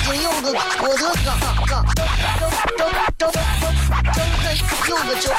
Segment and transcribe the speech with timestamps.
[0.00, 0.12] 哎！
[0.12, 1.34] 金柚子，我的个
[1.66, 2.08] 个，张
[2.78, 3.32] 张张张
[4.88, 5.30] 柚子酒，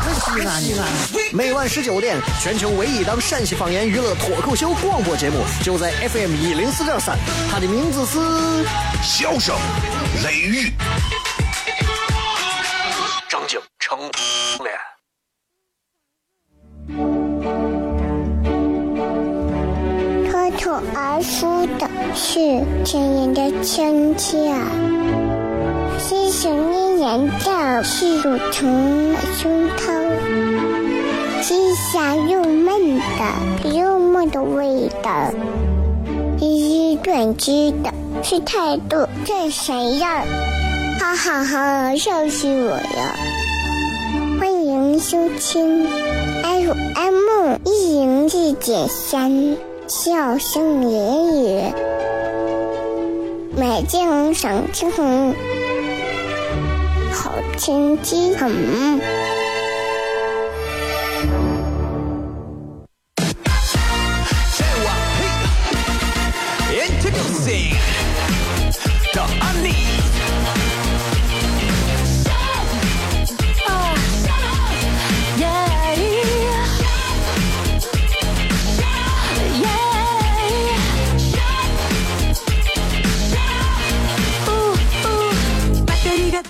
[0.00, 0.84] 可西安呢？
[1.32, 7.16] 每晚十九点，全球唯一档陕西方言娱乐脱口秀广播节目，就在 FM 一零四点三，
[7.50, 8.18] 它的名字是
[9.02, 9.56] 《笑声
[10.24, 10.66] 雷雨》，
[22.50, 24.52] 是亲人的亲切，
[26.00, 29.92] 细细黏黏的是乳虫的胸膛，
[31.40, 35.32] 细香又闷的幽默的味道，
[36.40, 37.92] 一语断句的
[38.24, 40.08] 是态度这闪耀，
[40.98, 43.14] 哈哈哈，笑死我了！
[44.40, 45.86] 欢迎收听
[46.42, 49.56] FM 一零四点三。
[49.86, 51.64] 笑声连语，
[53.56, 54.90] 美景赏听，
[57.12, 59.00] 好天气很。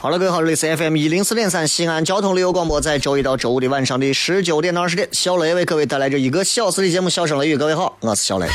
[0.03, 7.55] 好了，各位好，这里是 FM 一零四点三西安交通旅游广播，在周一到周五的晚上的十九点到二十点，小雷为各位带来这一个小时的节目《笑声雷雨》。
[7.59, 8.47] 各位好，我是小雷。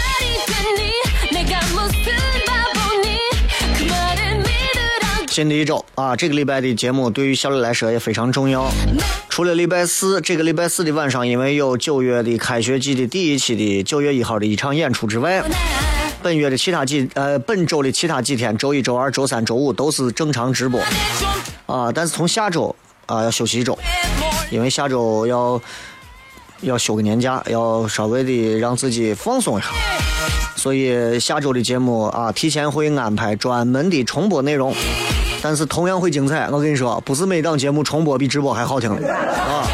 [5.29, 8.65] 新的一周啊，这个礼拜的节目对于小雷来说也非常重要。
[9.29, 15.43] 除了礼拜四，这个礼拜四的晚上，因为有九月的开学季的第一期的九月一号的一场演出之外。
[16.25, 20.81] 本月的其他几呃，本周的其他几天，周一、周二、周三、周五都是正常直播
[21.67, 21.91] 啊。
[21.93, 22.75] 但是从下周
[23.05, 23.77] 啊要休息一周，
[24.49, 25.61] 因为下周要
[26.61, 29.67] 要休个年假，要稍微的让自己放松一下。
[30.55, 34.73] 所以下周的节目啊，提前会安排专门的重播内容，
[35.43, 36.49] 但是同样会精彩。
[36.49, 39.69] 我跟你说，不是每档节目重播比直播还好听的啊。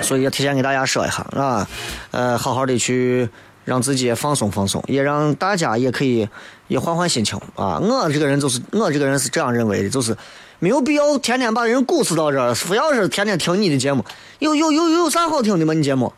[0.00, 1.68] 所以要提前给大家说一下啊，
[2.10, 3.28] 呃，好好的去。
[3.64, 6.28] 让自己也放松放松，也让大家也可以
[6.68, 7.78] 也换换心情啊！
[7.78, 10.16] 我这个人就是，我这个人是这样认为的，就是
[10.58, 14.04] 没有必要天天把人鼓死到这儿，非要是天天听你的节目，
[14.38, 15.72] 有有有有啥好听的吗？
[15.72, 16.12] 你节目，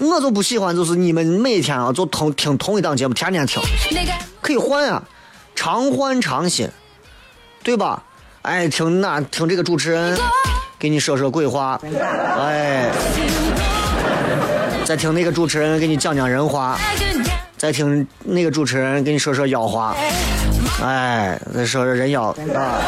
[0.00, 3.60] 我就不喜欢，就是你们每天啊就同听同一档节目，天天听，
[4.40, 5.02] 可以换啊，
[5.54, 6.68] 常换常新，
[7.62, 8.02] 对吧？
[8.42, 10.18] 哎，听那听这个主持人
[10.78, 11.80] 给你说说鬼话，
[12.38, 12.92] 哎。
[14.84, 16.78] 再听那个主持人给你讲讲人话，
[17.56, 19.96] 再听那个主持人给你说说妖话，
[20.82, 22.24] 哎，再说说人妖
[22.54, 22.82] 啊。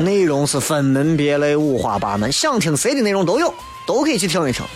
[0.00, 3.54] 内容是分门别类、五花八门，想听谁的内容都有，
[3.86, 4.66] 都可以去听一听，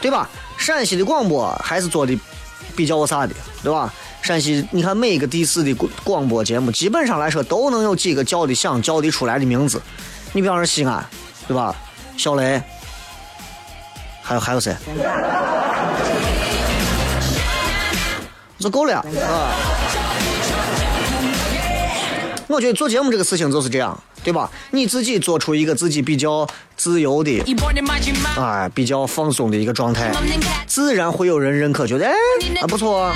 [0.00, 0.30] 对吧？
[0.56, 2.16] 陕西的广播还是做的
[2.76, 3.92] 比较啥的，对吧？
[4.22, 5.74] 陕西，你看每个地市的
[6.04, 9.82] 广播节目，基本上来说都能有几个叫的响、叫的出来的名字。
[10.32, 11.04] 你比方说西安，
[11.48, 11.74] 对吧？
[12.16, 12.62] 小雷。
[14.30, 14.72] 还有还有谁？
[18.60, 19.04] 就够了啊！
[22.46, 24.48] 我觉得做节目这个事情就是这样，对吧？
[24.70, 26.46] 你自己做出一个自己比较
[26.76, 27.42] 自由的，
[28.36, 30.12] 哎，比较放松的一个状态，
[30.64, 32.12] 自然会有人认可，觉得哎，
[32.62, 33.12] 啊不错。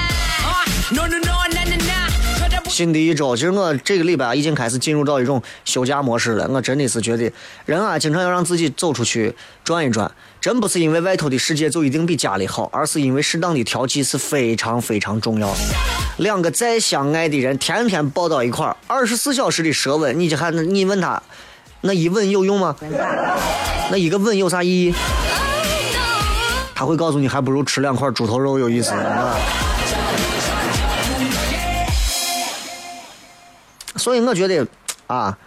[2.67, 6.49] 新的一周，其实我这个礼拜已经开始进入到一种休假模式了。
[6.49, 7.31] 我真的是觉得，
[7.67, 10.11] 人啊，经常要让自己走出去转一转。
[10.45, 15.49] 真不是因为外头的世界就一定比家里好，而是因为适当的调剂是非常非常重要。
[16.19, 21.23] 两个再相爱的人，天天抱到一块儿，二十四小时的舌吻，你就还你问他，
[21.81, 22.77] 那一吻有用吗？
[23.91, 24.95] 那一个吻有啥意义？
[26.75, 29.39] 他会告诉你，还不如吃两块猪头肉有意思啊。
[33.97, 34.67] 所以我觉得，
[35.07, 35.39] 啊，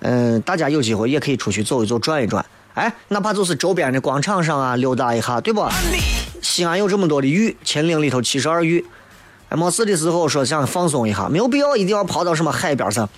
[0.00, 2.44] 嗯，大家有机会也可以出去走一走、转一转，
[2.76, 5.66] 哎，哪怕就是周边的广场上啊溜达一下，对不？
[6.42, 8.84] 西安有这么多的玉，秦岭里头七十二玉，
[9.48, 13.08] 哎，没事的时候说想放松一下，没有必要一定要跑到什么海边上，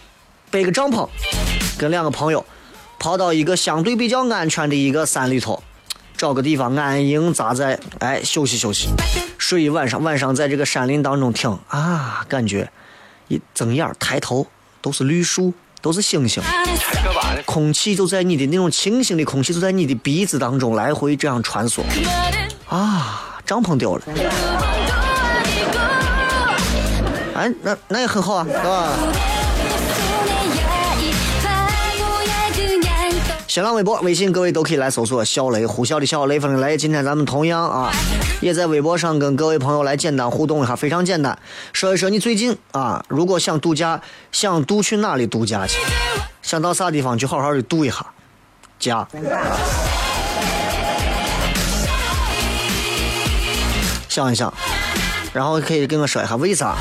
[0.48, 1.08] 背个帐篷，
[1.76, 2.46] 跟两个朋友
[3.00, 5.60] 跑到一个相对比较安全的一个山里头，
[6.16, 8.90] 找个地方安营扎寨，哎，休息休息，
[9.38, 10.00] 睡一晚上。
[10.04, 12.70] 晚上在这个山林当中听啊，感觉
[13.26, 14.46] 一睁眼抬头
[14.80, 15.52] 都是绿树，
[15.82, 16.40] 都是星星，
[17.44, 21.80] 空气就在你的那种清醒的空气就在你的鼻子当中来回这样穿梭。
[22.68, 24.02] 啊，帐篷掉了。
[27.34, 28.92] 哎，那那也很好啊，对吧？
[33.58, 36.76] 新浪微博、微信，各位都可以来搜索“小雷”，呼啸的小雷锋的雷。
[36.76, 37.90] 今天咱们同样啊，
[38.40, 41.36] 也在微博上跟各位朋友来简单互动一下，非常简单，
[41.72, 44.00] 说一说你最近啊，如果想度假，
[44.30, 45.76] 想度去哪里度假去？
[46.40, 48.06] 想到啥地方去好好的度一下
[48.78, 49.08] 家。
[54.08, 54.54] 想一想，
[55.32, 56.68] 然后可以跟我说一下为啥？
[56.68, 56.78] 啊，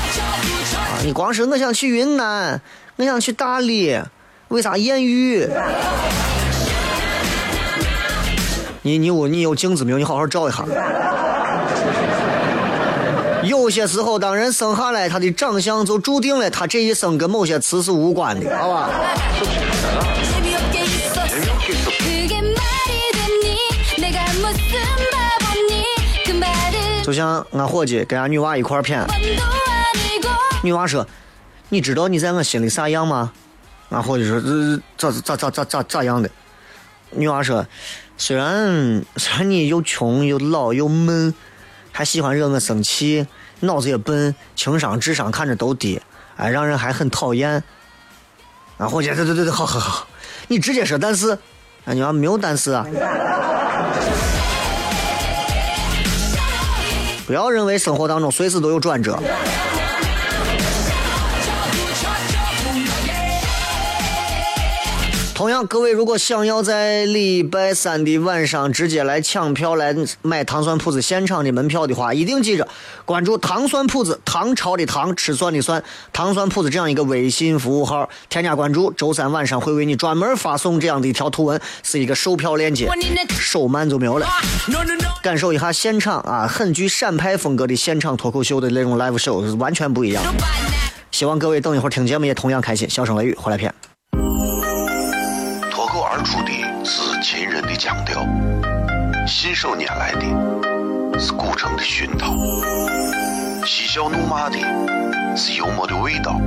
[1.04, 2.62] 你光说我想去云南，
[2.94, 4.00] 我想去大理，
[4.46, 5.44] 为啥艳遇？
[8.82, 9.98] 你你屋你有镜子没有？
[9.98, 10.64] 你好好照一下。
[13.44, 18.90] 有些时候，当人生下来，他的长相就注定了他这一生跟某些词是无关的，好吧？
[27.02, 29.06] 就像俺伙计跟俺女娃一块儿谝，
[30.62, 31.06] 女娃说
[31.70, 33.32] ：“你知道你在我心里啥样吗？”
[33.88, 34.38] 俺伙计说
[34.98, 36.28] ：“这咋咋咋咋咋咋样的？”
[37.12, 37.64] 女娃说
[38.20, 41.32] ：“虽然虽然你又穷又老又闷，
[41.92, 43.26] 还喜欢惹我生气，
[43.60, 46.02] 脑子也笨，情商智商看着都低，
[46.36, 47.62] 哎，让人还很讨厌。”
[48.76, 50.06] 啊伙计：“对对对对，好好好，
[50.48, 50.98] 你直接说。
[50.98, 51.38] 但是，
[51.84, 52.84] 俺女娃没有但是啊。”
[57.24, 59.18] 不要认为生活当中随时都有转折。
[65.38, 72.66] 同样，各位如果想要在礼拜三的晚上直接来抢票来买糖蒜铺子现场的门票的话，一定记着
[73.04, 75.80] 关注糖蒜铺子唐朝的唐吃蒜的蒜
[76.12, 82.90] 糖蒜铺子这样一个微信服务号，添加关注，周三晚上会为你专门发送这样的一条图文，是一个售票链接，
[83.30, 84.26] 手慢就没有了。
[85.22, 90.20] 感受一下现场啊，很具陕派风格的现场脱口秀的那种 live show 是完全不一样。
[91.12, 93.72] 希望各位等一会儿听节目也同样开心，笑声雷雨，回来片。
[96.18, 96.50] 而出的
[96.84, 98.26] 是秦人的腔调，
[99.24, 100.22] 信手拈来的
[101.20, 102.34] 是古城的熏陶，
[103.64, 104.58] 嬉笑怒骂的
[105.36, 106.40] 是幽默的味道，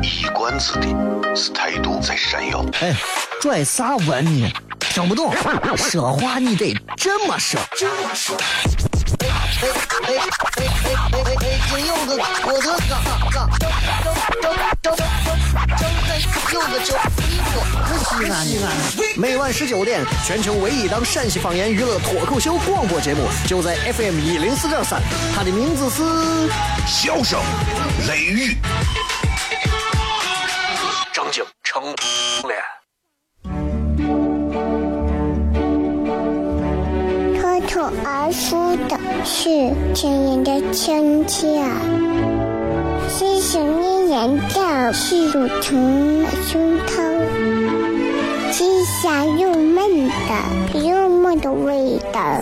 [0.00, 0.86] 一冠子的
[1.34, 2.64] 是态度在闪耀。
[2.80, 2.94] 哎，
[3.40, 4.48] 拽啥文呢？
[4.78, 5.34] 听不懂，
[5.76, 7.60] 说话你得这么说。
[7.76, 9.68] 这么说哎哎
[10.06, 10.14] 哎
[10.54, 11.50] 哎哎哎哎！
[11.68, 12.16] 金柚子，
[12.46, 12.78] 我的
[15.68, 16.96] 张张柚子叫
[17.98, 18.66] 西安，西安。
[19.16, 25.02] 每晚十九点，全球唯一档陕西方言娱乐脱口秀广播节目，就在 FM 一零四点三。
[25.34, 26.02] 它的名字是
[26.86, 27.38] 《笑声
[28.08, 28.52] 雷雨》，
[31.12, 31.82] 张景成
[32.46, 32.58] 脸。
[38.04, 41.62] 而出的是亲人的亲切，
[43.08, 47.20] 是想念人的是乳成胸膛，
[48.50, 48.64] 是
[49.02, 52.40] 香又嫩的幽默的味道，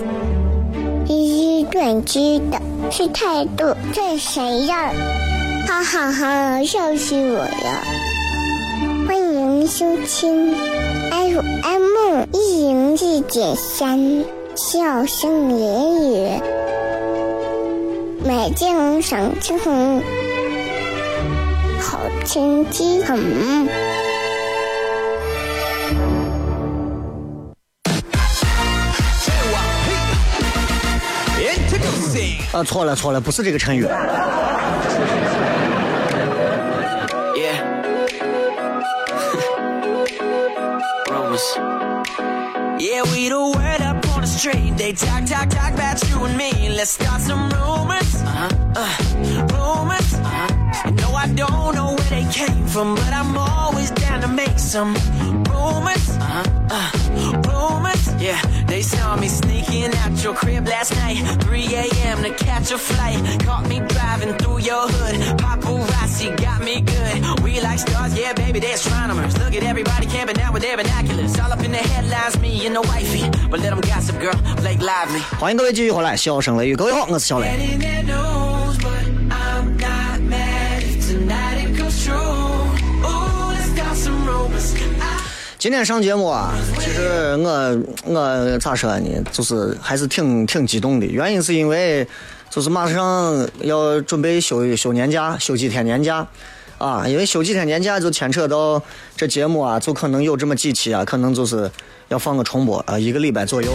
[1.09, 2.62] 是短知的
[2.93, 4.76] 是态度最闪耀，
[5.67, 7.83] 哈哈哈，笑死我了！
[9.09, 10.55] 欢迎收听
[11.11, 14.25] FM 一零四点三。
[14.55, 16.31] 笑声言语，
[18.25, 20.00] 美景赏晴空，
[21.88, 23.16] 好天气很。
[32.52, 33.87] 啊，错了错了，不是这个成语。
[52.75, 54.94] from, but I'm always down to make some
[55.50, 56.18] rumors.
[56.18, 56.44] Uh-huh.
[56.70, 56.91] Uh,
[57.48, 58.13] rumors.
[58.22, 61.18] Yeah, they saw me sneaking out your crib last night.
[61.41, 62.24] 3 a.m.
[62.24, 63.18] to catch a flight.
[63.44, 65.15] Caught me driving through your hood.
[65.38, 67.41] Paparazzi got me good.
[67.44, 69.38] We like stars, yeah, baby, they're astronomers.
[69.38, 71.38] Look at everybody camping out with their binoculars.
[71.39, 73.30] All up in the headlines, me and the wifey.
[73.50, 75.22] But let them gossip, girl, Blake Lively.
[75.39, 77.50] 欢迎各位继续回来，笑声雷雨，各位好，我是小雷。
[85.66, 91.06] 今天上节目啊，其实我我咋说呢，就是还是挺挺激动的。
[91.06, 92.06] 原因是因为
[92.49, 96.25] 就是马上要准备休休年假，休几天年假
[96.78, 97.04] 啊。
[97.08, 98.80] 因为休几天年假就牵扯到
[99.16, 101.68] 这节目啊，就可能有这么几期啊，可能就是
[102.11, 103.73] 要放个重播啊，一个礼拜左右。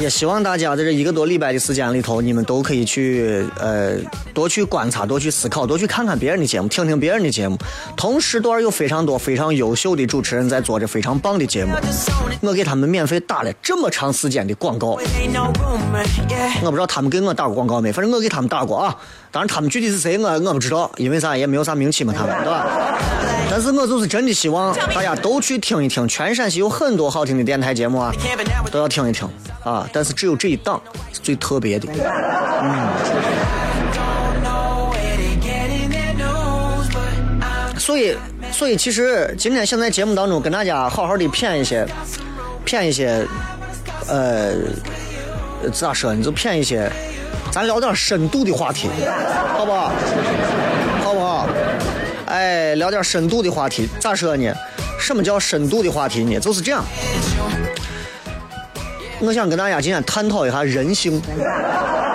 [0.00, 3.96] 也希望大家在这一个多礼拜的时间里头，你们都可以去呃
[4.32, 7.58] 多去观察、多去思考、多去看看别人的节目，听听别人的节目。
[7.98, 11.74] 同时段有非常多非常优秀的主持人在做着非常棒的节目，
[12.40, 14.98] 我给他们免费打了这么长时间的广告。
[16.62, 18.96] 我不知道他们给我打过广告没，反正我给他们打过啊。
[19.30, 22.66] 当然他们具体是谁，我我不知道，因为啥也没有啥名气嘛，他们对吧？
[23.50, 28.14] 但是我就是真的希望大家都去听一听，全陕西有很多好听的电台节目啊，
[28.70, 29.28] 都要听一听
[29.64, 29.88] 啊。
[29.92, 30.80] 但是只有这一档
[31.12, 31.88] 是最特别的，
[32.62, 32.88] 嗯。
[37.76, 38.16] 所以，
[38.52, 41.84] 所以其实今天想在节目当中跟大家好好的谝一些，
[42.64, 43.26] 谝一些，
[44.06, 44.52] 呃，
[45.72, 46.22] 咋说呢？
[46.22, 46.88] 就谝一些，
[47.50, 48.88] 咱聊点深度的话题，
[49.58, 49.92] 好不好？
[51.02, 51.48] 好不好？
[52.30, 54.54] 哎，聊点深度的话题，咋说呢？
[55.00, 56.38] 什么叫深度的话题呢？
[56.38, 56.84] 就是这样。
[59.18, 61.20] 我想跟大家今天探讨一下人性，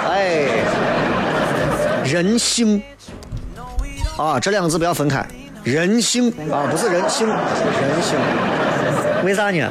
[0.10, 0.46] 哎，
[2.06, 2.82] 人性
[4.18, 5.28] 啊，这两个字不要分开，
[5.66, 8.18] 人性啊，不是人性，人性。
[9.26, 9.70] 为啥呢？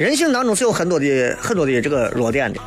[0.00, 2.60] 人性当中是有很多的很多的这个弱点的，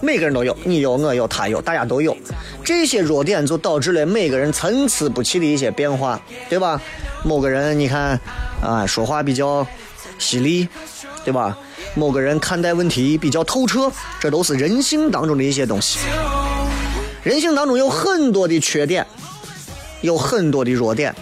[0.00, 2.16] 每个人都有，你有，我有，他有，大家都有。
[2.62, 6.80] 这些弱点就导致了每个人参差不齐的一些变化，对吧？
[7.24, 8.20] 某个人你看
[8.62, 9.66] 啊，说话比较
[10.20, 10.68] 犀利，
[11.24, 11.58] 对吧？
[11.96, 15.98] 某个人看待问题比较透彻，这都是人性当中的一些东西。
[17.24, 19.04] 人性当中有很多的缺点，
[20.02, 21.12] 有很多的弱点，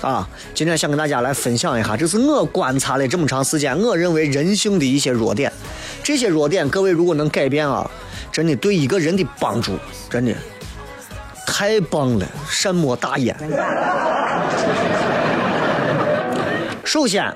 [0.00, 5.52] 啊，今天想跟大家来分享一下，这是我观察了这么长时间，我认为人性的一些弱点。
[6.02, 7.88] 这些弱点，各位如果能改变啊，
[8.32, 9.78] 真的对一个人的帮助，
[10.08, 10.32] 真的
[11.46, 13.36] 太棒了，善莫大焉。
[16.84, 17.32] 首先。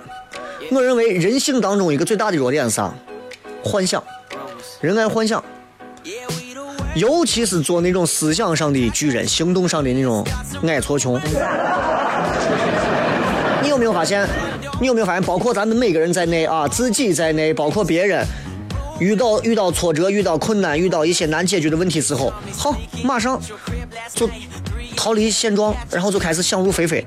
[0.71, 2.93] 我认为人性当中一个最大的弱点是啥？
[3.63, 4.03] 幻想，
[4.81, 5.45] 人爱幻想，
[6.95, 10.27] 尤其是做那种思想上的巨人，行动上的那种
[10.63, 11.21] 矮矬穷。
[13.75, 14.27] 有没有发现？
[14.81, 15.23] 你有没有发现？
[15.23, 18.25] 包括咱们每个人在内啊，自己在内，包括别人，
[19.01, 23.41] 遇到遇到挫折、遇到困难、遇到一些难解决的问题时候，好，马上
[24.15, 24.31] 就
[24.97, 27.05] 逃离现状，然后就开始想入非非。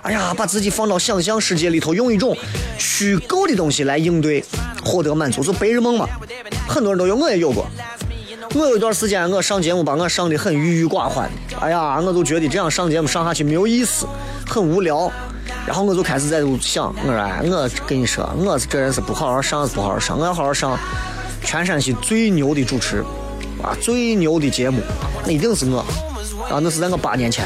[0.00, 2.34] 哎呀，把自己放到想象世界里头，用一种
[2.78, 4.42] 虚构的东西来应对，
[4.82, 6.08] 获得满足，就白日梦嘛。
[6.66, 7.66] 很多人都有，我也有过。
[8.54, 11.28] 我有一段时间，我上节目把我上的很郁郁寡欢。
[11.60, 14.06] 哎呀，我就觉得这样上节目上下去没有意思，
[14.48, 15.12] 很无聊。
[15.66, 20.78] 然后我就开始在想，我说，我跟你说，我这人是不好好上是，不好好上，我要好好上。
[21.42, 23.04] 全陕西最牛的主持，
[23.62, 24.80] 啊，最牛的节目，
[25.24, 25.84] 那一定是我。
[26.50, 27.44] 啊，那是在我八年前。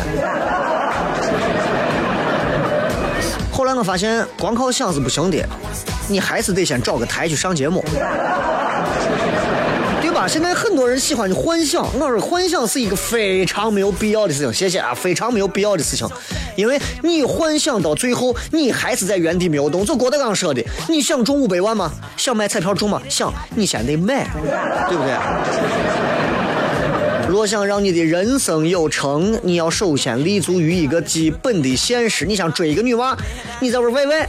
[3.52, 5.46] 后来我发现，光靠想是不行的，
[6.08, 7.84] 你还是得先找个台去上节目，
[10.20, 10.28] 吧？
[10.28, 14.52] 现在很多人喜欢幻想，我说幻想是一个非常没有必要的事情。
[14.52, 16.06] 谢谢啊，非常没有必要的事情，
[16.56, 19.84] 因为你幻想到最后，你还是在原地没有动。
[19.84, 21.90] 就郭德纲说的，你想中五百万吗？
[22.18, 23.00] 想买彩票中吗？
[23.08, 24.28] 想，你先得买，
[24.88, 25.14] 对不对？
[27.28, 32.26] 若想让你的人生有成，你要首先立足于一个基本的现实。
[32.26, 33.16] 你想追一个女娃，
[33.60, 34.26] 你在玩 YY，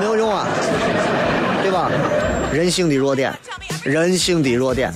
[0.00, 0.46] 没有用啊，
[1.62, 1.90] 对吧？
[2.54, 3.36] 人性的弱点，
[3.82, 4.94] 人性的弱点，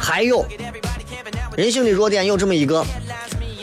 [0.00, 0.46] 还有
[1.56, 2.84] 人性的弱点有这么一个，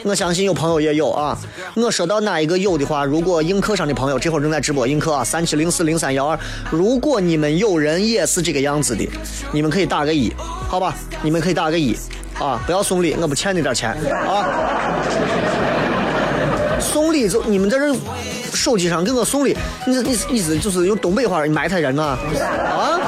[0.04, 1.38] 我相信有朋友也有啊。
[1.76, 6.38] 我说到哪一个有的话，如果映客上的朋友这会儿正在直播映客啊，三七零四零三幺二，
[6.70, 9.08] 如果你们有人也是这个样子的，
[9.54, 10.30] 你们可以打个一，
[10.68, 10.94] 好吧？
[11.22, 11.96] 你们可以打个一。
[12.40, 12.62] 啊！
[12.68, 13.90] 不要送礼，我不欠你点钱
[14.28, 14.46] 啊！
[16.80, 17.92] 送礼就你们在这
[18.54, 22.04] 手机上给我送礼，你你你是就是用东北话埋汰人呢？
[22.04, 23.00] 啊？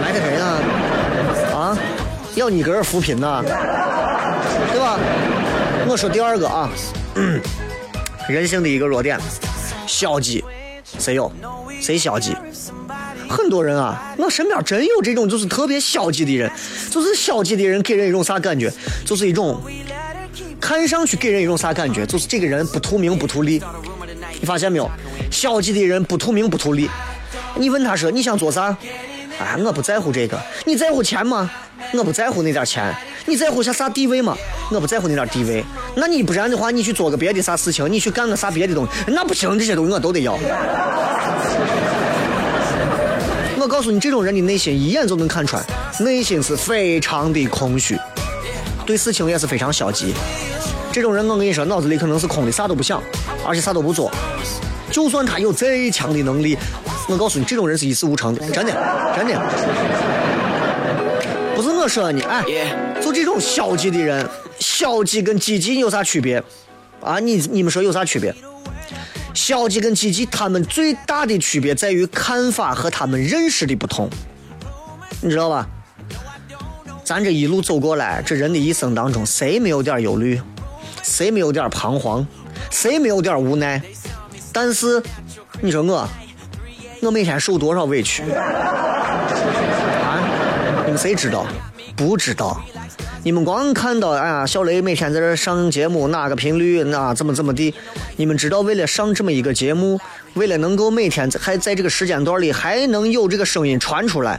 [0.00, 0.44] 埋汰谁呢？
[1.54, 1.76] 啊？
[2.34, 3.42] 要你搁这扶贫呢？
[4.72, 4.98] 对吧？
[5.86, 6.68] 我说第二个啊，
[8.28, 9.18] 人性的一个弱点，
[9.86, 10.44] 消极，
[10.98, 11.30] 谁有？
[11.80, 12.34] 谁消极？
[13.28, 16.50] 很多人啊，我身边真有这种就是特别消极的人，
[16.90, 18.72] 就是消极的人给人一种啥感觉？
[19.04, 19.60] 就是一种
[20.60, 22.04] 看上去给人一种啥感觉？
[22.06, 23.62] 就是这个人不图名不图利，
[24.40, 24.90] 你发现没有？
[25.30, 26.88] 消极的人不图名不图利。
[27.56, 28.76] 你问他说你想做啥？
[29.38, 30.38] 啊，我不在乎这个。
[30.64, 31.50] 你在乎钱吗？
[31.92, 32.94] 我不在乎那点钱。
[33.26, 34.36] 你在乎下啥地位吗？
[34.70, 35.64] 我不在乎那点地位。
[35.96, 40.38] 那你不然的话，你去做个别的啥事情，你去干个啥别的东西，那不行，这些东西我都得要。
[43.58, 45.64] 我告诉你，这种人的内心一眼就能看穿，
[46.00, 47.98] 内心是非常的空虚，
[48.84, 50.12] 对事情也是非常消极。
[50.92, 53.02] 这种人，我跟你说，脑子里可能是空的，啥都不想，
[53.46, 54.10] 而且啥都不做。
[54.90, 56.56] 就算他有再强的能力，
[57.08, 58.72] 我告诉你，这种人是一事无成的，真的，
[59.16, 59.40] 真的。
[61.56, 62.42] 不是我说你，哎，
[63.00, 66.42] 就这种消极的人，消极跟积极有啥区别？
[67.00, 68.34] 啊，你你们说有啥区别？
[69.34, 74.08] 消极跟积极，他们最大的区别在于看法和他们认识的不同，
[75.20, 75.66] 你知道吧？
[77.04, 80.40] 咱这一路走过来，这人的一生当中，谁没有点忧虑？
[81.02, 82.26] 谁没有点彷徨？
[82.70, 83.80] 谁没有点无奈？
[84.52, 85.02] 但是，
[85.60, 86.08] 你说我，
[87.02, 88.22] 我每天受多少委屈？
[88.30, 90.20] 啊？
[90.84, 91.46] 你们谁知道？
[91.96, 92.60] 不知道。
[93.22, 97.74] 你们光看到哎呀，小雷每天在这上节目，哪个频率，那怎么怎么地？
[98.16, 99.98] 你们知道为了上这么一个节目，
[100.34, 104.38] 为了能够每天还在这个时间段里还能有这个声音传出来，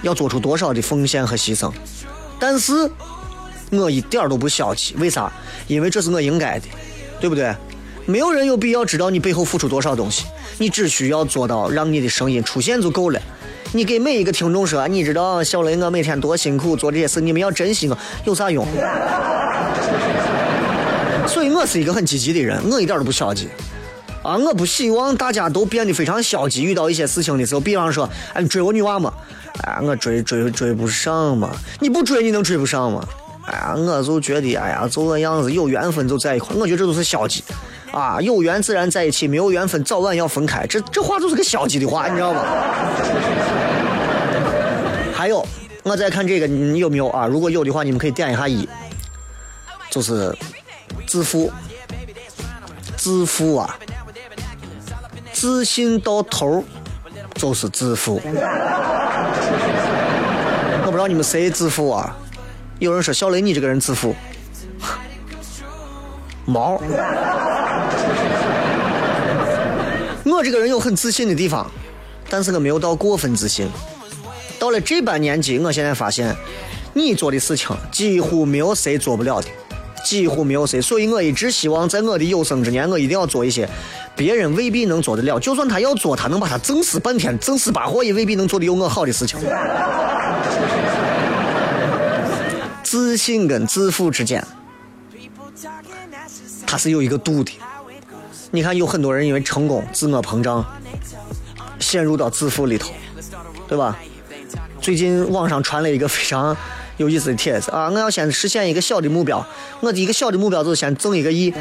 [0.00, 1.70] 要做出多少的奉献和牺牲？
[2.40, 2.90] 但是，
[3.70, 5.30] 我一点都不消极，为啥？
[5.66, 6.66] 因为这是我应该的，
[7.20, 7.54] 对不对？
[8.06, 10.24] 没有人有必要知道你背后付出多少东西，
[10.56, 13.20] 你只需要做到让你的声音出现就够了。
[13.72, 18.66] 你给每一个听众说，你知道小雷我每天多辛苦做这些事，你们要珍惜我，有啥用？
[21.26, 23.48] 所以我是一个很积极的人，我一点都不消极。
[24.22, 26.64] 啊，我不希望大家都变得非常消极。
[26.64, 29.12] 遇到一些事情的时候，比方说，哎，你追我女娃嘛？
[29.64, 31.50] 哎，我追追追不上嘛？
[31.78, 33.06] 你不追你能追不上吗？
[33.50, 36.54] 哎呀，我就觉得，哎呀，就个样子，有缘分就在一块。
[36.54, 37.42] 我觉得这都是消极。
[37.90, 40.66] 啊，有缘自然在一起，没有缘分早晚要分开。
[40.66, 42.44] 这这话就是个消极的话，你知道吗？
[45.14, 45.42] 还有，
[45.82, 47.26] 我再看这个，你有没有啊？
[47.26, 48.68] 如果有的话，你们可以点一下一，
[49.88, 50.36] 就是
[51.06, 51.50] 自负，
[52.98, 53.78] 自负啊，
[55.32, 56.62] 自信到头
[57.34, 58.20] 就是自负。
[60.84, 62.14] 我不知道你们谁自负啊？
[62.78, 64.14] 有人说小雷，你这个人自负，
[66.46, 66.80] 毛。
[70.24, 71.68] 我这个人有很自信的地方，
[72.28, 73.68] 但是我没有到过分自信。
[74.58, 76.36] 到了这般年纪，我现在发现，
[76.94, 79.48] 你做的事情几乎没有谁做不了的，
[80.04, 80.80] 几乎没有谁。
[80.80, 83.68] 所以我一直希望在我的有生之年，我一定要做一些
[84.14, 85.40] 别人未必能做得了。
[85.40, 89.40] 就算他要做，他能把他整死半天、整死把活，也未必能做的有我好的事情。
[92.88, 94.42] 自信跟自负之间，
[96.66, 97.52] 它是有一个度的。
[98.50, 100.64] 你看，有很多人因为成功自我膨胀，
[101.78, 102.88] 陷入到自负里头，
[103.68, 103.94] 对吧？
[104.80, 106.56] 最近网上传了一个非常
[106.96, 107.90] 有意思的帖子啊！
[107.90, 109.46] 我要先实现一个小的目标，
[109.80, 111.52] 我的一个小的目标就是先挣一个亿。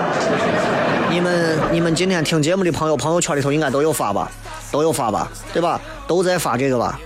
[1.08, 4.30] 你们你们今天听节目的朋友，朋友圈里头应该都有发吧？
[4.70, 5.32] 都有发吧？
[5.54, 5.80] 对吧？
[6.06, 7.00] 都在发这个吧？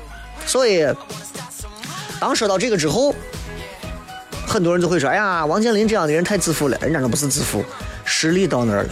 [0.45, 0.85] 所以，
[2.21, 3.15] 当说到这个之后，
[4.47, 7.65] 很多人就会说：“哎呀，王健林这样的人太自负了。”人家那不是自负。
[8.05, 8.89] 实力到那儿了，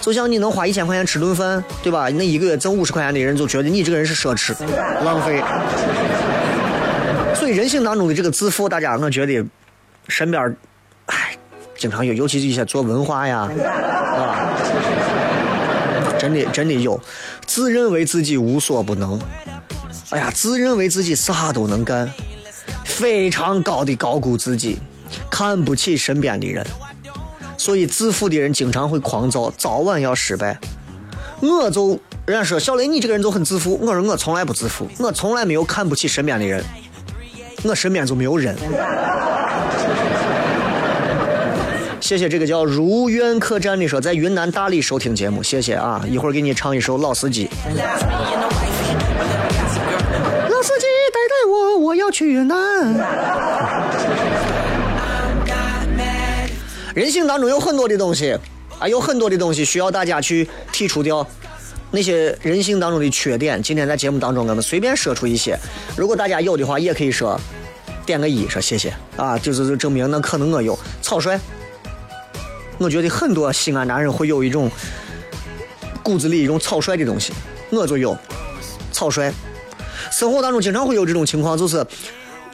[0.00, 2.10] 就像你能花一千块钱吃顿饭，对吧？
[2.10, 4.54] 那一个月挣五十块钱的人就觉得你这个人是奢侈、
[5.02, 5.42] 浪费。
[7.34, 9.42] 所以人性当中的这个自负，大家我觉得
[10.08, 10.54] 身边，
[11.06, 11.34] 唉，
[11.78, 13.48] 经常有，尤其是一些做文化呀，
[14.18, 14.52] 啊，
[16.18, 17.00] 真的真的有，
[17.46, 19.18] 自认为自己无所不能，
[20.10, 22.12] 哎呀，自认为自己啥都能干，
[22.96, 24.78] 非常高的高估自己，
[25.30, 26.64] 看不起身边的人。
[27.56, 30.58] 所以自负的人经常会狂躁，早晚要失败。
[31.40, 33.78] 我就人家说小雷，你这个人就很自负。
[33.82, 36.62] 我说我从来不自负，我从来没有看不起身边的人，
[37.64, 38.56] 我身边就没有人。
[42.00, 46.04] 谢谢这个叫如愿客栈的说在云南大理收听节目，谢谢啊！
[46.10, 47.48] 一会儿给你唱一首《老司机》。
[51.92, 52.56] 我，要去云南。
[56.94, 58.38] 人性当中有很多的东西
[58.78, 61.26] 啊，有很多的东西需要大家去剔除掉
[61.90, 63.62] 那些人性当中的缺点。
[63.62, 65.54] 今天在节目当中，我们随便说出一些，
[65.94, 67.38] 如果大家有的话，也可以说
[68.06, 71.38] 点个一，说谢谢啊，就是就证明那可能我有草率。
[72.78, 74.70] 我觉得很多西安男人会有一种
[76.02, 77.34] 骨子里一种草率的东西，
[77.70, 78.16] 我就有
[78.92, 79.30] 草率。
[80.10, 81.86] 生活当中经常会有这种情况，就是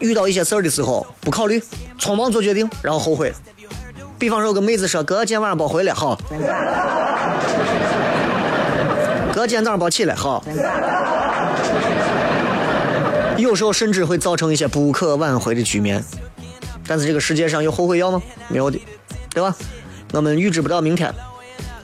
[0.00, 1.62] 遇到一些事儿的时候不考虑，
[1.98, 3.32] 匆忙做决定，然后后悔。
[4.18, 6.18] 比方说，跟妹子说：“哥，今天晚上别回来，好。
[9.32, 10.44] ”哥，今天早上别起来，好。
[13.36, 16.04] 有时候甚至会造成一些不可挽回的局面。
[16.86, 18.20] 但是这个世界上有后悔药吗？
[18.48, 18.80] 没有的，
[19.30, 19.54] 对吧？
[20.12, 21.12] 我们预知不到明天，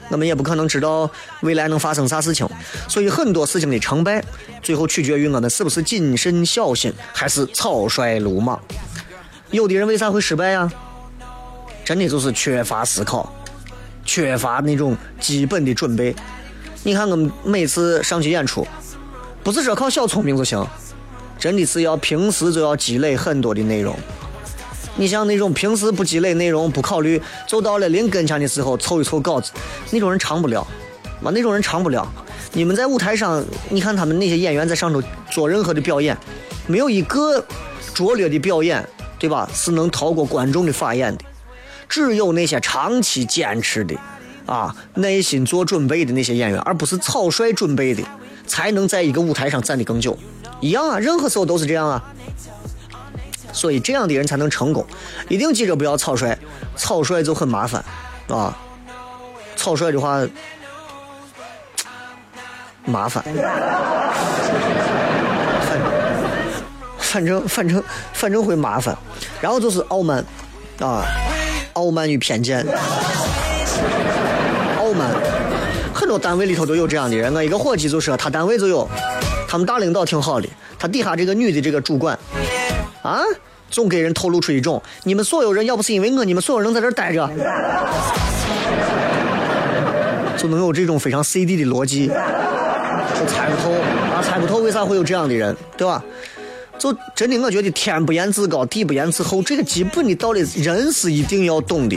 [0.09, 1.09] 我们也不可能知道
[1.41, 2.47] 未来能发生啥事情，
[2.87, 4.23] 所以很多事情的成败，
[4.61, 8.59] 最后取决于我们是不是谨慎小心，还是草率鲁莽。
[9.51, 10.71] 有的人为啥会失败呀？
[11.83, 13.31] 真的就是缺乏思考，
[14.03, 16.15] 缺乏那种基本的准备。
[16.83, 18.65] 你看我们每次上去演出，
[19.43, 20.65] 不是说靠小聪明就行，
[21.37, 23.95] 真的是要平时就要积累很多的内容。
[24.97, 29.51] 你像那种平时不积累内容、不考虑，就到了临跟前的时候凑一凑稿子，
[29.91, 30.65] 那种人长不了，
[31.21, 32.07] 嘛那种人长不了。
[32.53, 36.17] 你们在舞台上，你看他们那些演员在上头做任何的表演，
[36.67, 37.43] 没有一个
[37.93, 38.87] 拙劣的表演，
[39.19, 39.49] 对吧？
[39.53, 41.25] 是能逃过观众的法眼的。
[41.89, 43.95] 只有那些长期坚持的，
[44.45, 48.01] 啊，耐心做准备的那些演员，而不是草率准备的，
[48.47, 50.17] 才能在一个舞台上站得更久。
[50.61, 52.01] 一样啊，任何时候都是这样啊。
[53.55, 54.85] 所以这样的人才能成功，
[55.29, 56.37] 一定记着不要草率，
[56.75, 57.83] 草率就很麻烦，
[58.27, 58.55] 啊，
[59.55, 60.27] 草率的话
[62.83, 63.23] 麻烦，
[66.99, 68.95] 反正反正反正会麻烦，
[69.39, 70.23] 然后就是傲慢，
[70.81, 71.05] 啊，
[71.73, 72.63] 傲慢与偏见，
[74.77, 75.09] 傲慢，
[75.93, 78.87] 很多单位里头都有这样的人，我一个伙计就是他单位就有，
[79.47, 82.19] 他们大领导挺好的，他底下这个女的这个主管。
[83.05, 83.21] 啊，
[83.69, 87.29] 总给人透露出一种，你们所有人要不是因为我，你们所有人在这待着，
[90.35, 93.71] 就能有这种非常 CD 的逻辑，我猜不透
[94.15, 96.03] 啊，猜不透为啥会有这样的人，对吧？
[96.79, 101.95] 就真的，我觉得天不言自高，地不言自厚，这个基本的道理人是一定要懂的。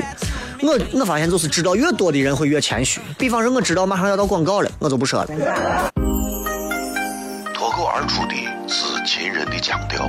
[0.60, 3.00] 我我发现就是知道越多的人会越谦虚。
[3.16, 5.28] 比方说，我知道马上要到广告了，我就不说了。
[7.54, 8.34] 脱口而出的
[8.68, 10.08] 是秦人的腔调。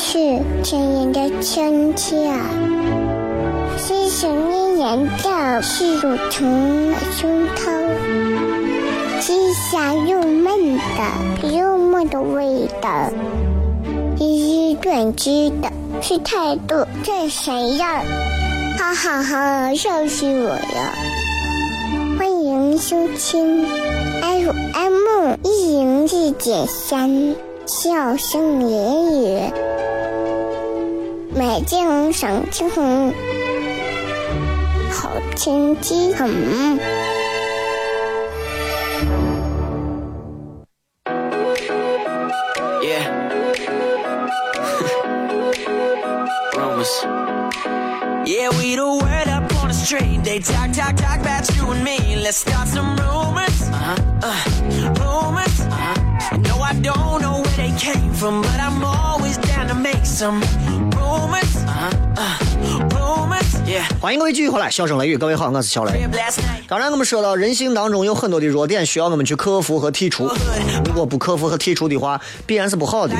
[0.00, 2.32] 是亲人的亲切，
[3.76, 7.90] 是想念人的是乳虫的胸膛，
[9.20, 13.10] 是香又闷的幽默的味道，
[14.18, 15.68] 是短知的
[16.00, 17.84] 是态度这闪耀，
[18.78, 20.94] 哈哈哈，笑死我了！
[22.16, 23.66] 欢迎收听
[24.22, 27.34] FM 一零四点三。
[27.70, 29.40] 笑声言语，
[31.38, 33.14] 美景赏青红，
[34.90, 36.28] 好天气很。
[42.82, 43.06] Yeah.
[46.56, 47.06] Rumors.
[48.26, 50.24] Yeah, we the word up on the street.
[50.24, 52.16] They talk, talk, talk about you and me.
[52.16, 53.62] Let's start some rumors.
[53.70, 53.94] Uh-huh.
[54.24, 54.42] Uh,
[54.98, 55.60] rumors.
[55.60, 56.36] Uh-huh.
[56.38, 60.42] No, I don't know where they came from, but I'm always down to make some
[64.00, 66.08] 欢迎各位继续回来，笑声雷雨，各位好，我是小雷。
[66.68, 70.30] 刚才我们说到，人性当中有很多的弱点需要我们去克服和剔除。
[70.84, 73.16] 如果不克服和剔除的话，必然是不好的。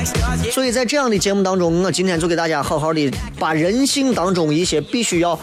[0.53, 5.37] 所以在这样的节目当中，我今天就给大家好好的把人性当中一些必须要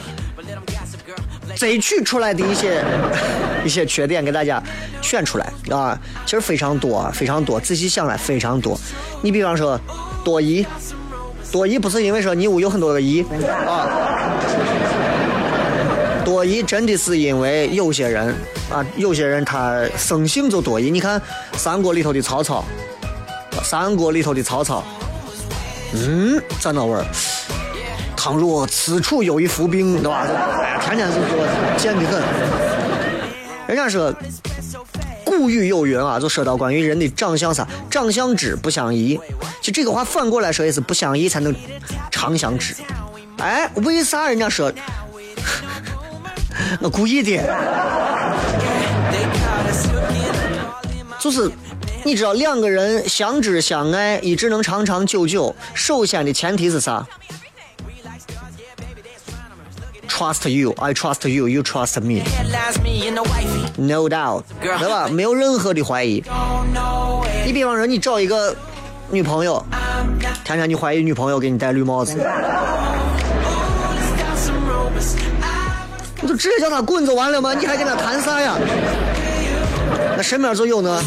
[1.54, 2.82] 摘取出来的一些
[3.62, 4.62] 一些缺点给大家
[5.02, 6.00] 选出来啊。
[6.24, 7.60] 其实非常多，非常多。
[7.60, 8.78] 仔细想来，非常多。
[9.20, 9.78] 你比方说
[10.24, 10.66] 多疑，
[11.52, 13.22] 多疑不是因为说你屋有很多个疑
[13.66, 14.05] 啊。
[16.46, 18.34] 疑真的是因为有些人
[18.70, 20.90] 啊，有些人他生性就多疑。
[20.90, 21.20] 你看
[21.56, 22.64] 三国里头的曹操，
[23.62, 24.82] 三国里头的曹操，
[25.92, 27.04] 嗯，在哪味儿？
[28.16, 30.26] 倘若此处有一伏兵，对吧？
[30.62, 32.22] 哎呀，天天就说贱的很。
[33.68, 34.12] 人家说
[35.24, 39.20] 古语有云啊，就说到关于人的长相啥，长相知不相宜。
[39.60, 41.54] 就这个话反过来说也是不相宜才能
[42.10, 42.74] 长相知。
[43.38, 44.72] 哎，为啥人家说？
[46.80, 47.42] 我故意的。
[51.18, 51.50] 就是
[52.04, 57.04] 你知道两个人相知相爱一直能长长久久首先的前提是啥
[60.08, 62.22] ？Trust you i trust you you trust me.
[63.76, 65.08] No doubt 对吧？
[65.08, 66.22] 没有任何的怀疑。
[67.44, 68.54] 你比方说你找一个
[69.10, 69.64] 女朋友
[70.44, 72.16] 天天你怀疑女朋友给你戴绿帽子。
[76.26, 77.54] 你就直接叫他滚就完了吗？
[77.54, 78.56] 你还跟他谈啥呀？
[80.16, 81.00] 那身边就有呢，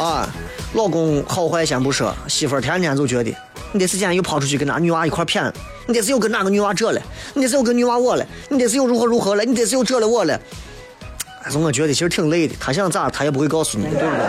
[0.00, 0.26] 啊，
[0.72, 3.30] 老公好坏先不说，媳妇儿天天就觉得
[3.72, 5.52] 你这时间又跑出去跟那女娃一块骗，
[5.86, 7.02] 你这是又跟哪个女娃这了，
[7.34, 10.40] 你这是又跟女娃我了，你这是又如何如何了，你这是又这了我了。
[11.42, 14.26] 哎，所以我觉得其实挺累的，他想咋他也不会告诉你，对不对.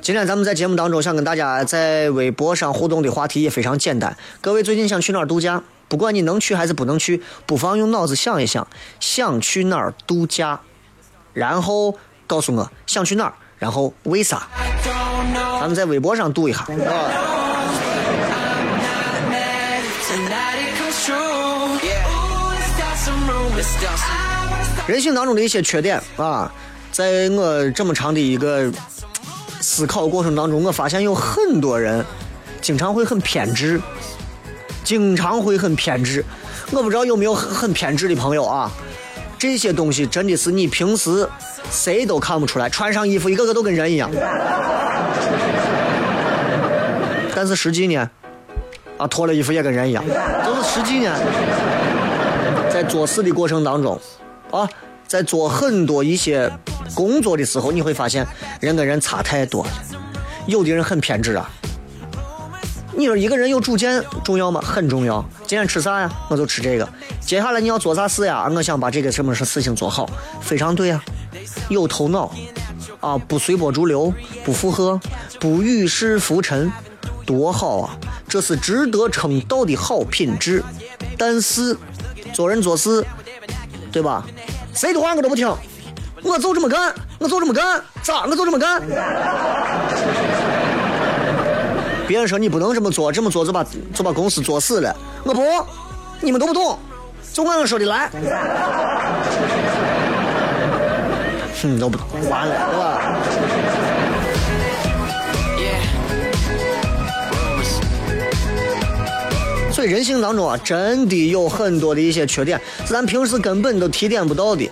[0.00, 4.16] 今天咱们在节目当中想跟大家在微博上互动的话题也非常简单。
[4.40, 5.62] 各位最近想去哪儿度假？
[5.88, 8.66] 不管你能去还是不能去，不妨用脑子想一想，
[9.00, 10.60] 想去哪儿度假，
[11.32, 11.96] 然后
[12.26, 14.46] 告诉我想去哪儿，然后为啥？
[15.60, 16.60] 咱们在微博上度一下。
[16.60, 17.24] 啊
[24.86, 26.50] 人性当中的一些缺点啊，
[26.90, 28.72] 在我这么长的一个
[29.60, 32.02] 思考过程当中，我发现有很多人
[32.62, 33.78] 经常会很偏执，
[34.88, 36.24] 经常会很偏执。
[36.70, 38.72] 我不知道有没有很偏执的朋友啊？
[39.38, 41.28] 这些东西真的是你平时
[41.70, 44.10] 谁都看不出来，穿上衣服一个个都跟人一样，
[47.36, 48.08] 但是实际呢，
[48.96, 50.02] 啊，脱了衣服也跟人一样，
[50.42, 51.14] 就是实际呢，
[52.72, 54.00] 在做事的过程当中，
[54.50, 54.66] 啊，
[55.06, 56.50] 在做很多一些
[56.94, 58.26] 工作的时候，你会发现
[58.58, 59.70] 人跟人差太多了。
[60.46, 61.50] 有的人很偏执啊。
[62.98, 64.60] 你说一个人有主见重要吗？
[64.60, 65.24] 很重要。
[65.46, 66.10] 今天吃啥呀？
[66.28, 66.88] 我就吃这个。
[67.20, 68.50] 接下来你要做啥事呀？
[68.52, 71.00] 我想把这个什么事情做好，非常对啊。
[71.68, 72.34] 有头脑
[72.98, 74.12] 啊，不随波逐流，
[74.44, 75.00] 不附和，
[75.38, 76.72] 不与世浮沉，
[77.24, 77.96] 多好啊！
[78.28, 80.64] 这是值得称道的好品质。
[81.16, 81.76] 但是
[82.32, 83.06] 做人做事，
[83.92, 84.26] 对吧？
[84.74, 85.48] 谁的话我都不听，
[86.24, 88.82] 我就这么干，我就这么干，咋我就这么干。
[92.08, 94.96] 别人说你不能这么做，这么做就把就把公司做死了。
[95.24, 95.42] 我不，
[96.22, 96.78] 你们都不懂，
[97.34, 98.10] 就按我说的来。
[101.60, 103.18] 哼，都不懂，完了，对吧？
[109.70, 114.66] 所以人性当中啊，真的有很多的一些缺点，是咱平时根本都提点不到的。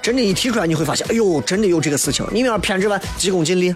[0.00, 2.24] 真的，一提出来你会发现，哎呦，真的有这个事情。
[2.30, 3.74] 你比方偏执吧，急功近利。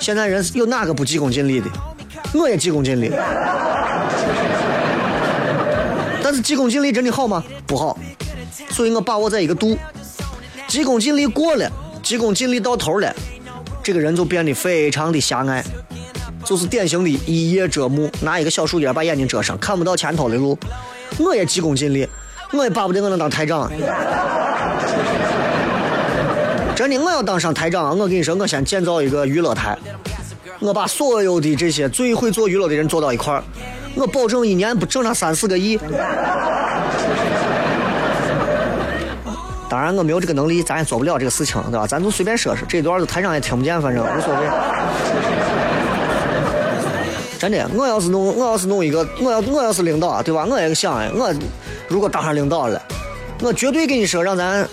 [0.00, 1.70] 现在人有哪个不急功近利的？
[2.34, 3.10] 我也急功近利。
[6.22, 7.42] 但是急功近利真的好吗？
[7.66, 7.98] 不好。
[8.70, 9.76] 所以我把握在一个度。
[10.68, 11.68] 急功近利过了，
[12.02, 13.12] 急功近利到头了，
[13.82, 15.64] 这个人就变得非常的狭隘。
[16.44, 20.56] 就是典型的一叶遮目，拿一个小树叶把眼睛遮上，看不到前头的路。
[21.18, 22.08] 我也急功近利，
[22.52, 23.70] 我也巴不得我能当台长。
[26.76, 29.76] 真的，我要当上台长，我跟你说，我先建造一个娱乐台，
[30.60, 33.42] 我把所有的这些最会做娱乐的人坐到一块儿，
[33.94, 35.78] 我保证一年不挣上三四个亿。
[39.68, 41.86] 当然，我没有这个能力，咱也做不了这个事情，对吧？
[41.86, 44.40] 咱就随便说说，这段子台上也听不见，反正无所谓。
[47.38, 50.44] 真的，我要是弄，我要是弄一个，我要我要是领导，对吧？
[50.46, 51.32] 我也想，我
[51.88, 52.82] 如果当上领导了，
[53.40, 54.68] 我绝对跟你说，让咱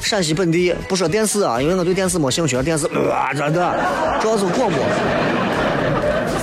[0.00, 3.74] 陕西本地不说电视啊，因为我对电视没兴趣，电视啊，真的，
[4.20, 4.78] 主要是广播。